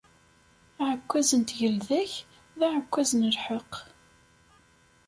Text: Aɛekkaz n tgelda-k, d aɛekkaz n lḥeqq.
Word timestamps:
Aɛekkaz 0.83 1.29
n 1.39 1.41
tgelda-k, 1.49 2.11
d 2.59 2.61
aɛekkaz 2.67 3.11
n 3.15 3.21
lḥeqq. 3.35 3.73